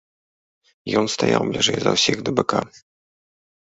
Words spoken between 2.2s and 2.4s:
да